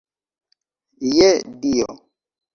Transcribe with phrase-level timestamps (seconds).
[1.13, 1.29] Je
[1.67, 1.89] Dio!